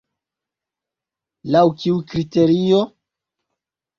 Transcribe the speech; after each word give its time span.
Laŭ 1.55 1.61
kiu 1.83 2.01
kriterio? 2.13 2.79